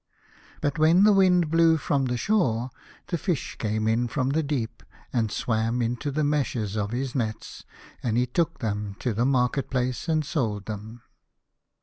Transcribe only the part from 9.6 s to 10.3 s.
place and